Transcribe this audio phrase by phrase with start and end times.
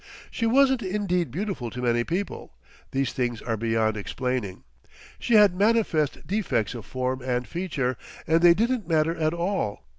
[0.31, 4.63] She wasn't indeed beautiful to many people—these things are beyond explaining.
[5.19, 9.83] She had manifest defects of form and feature, and they didn't matter at all.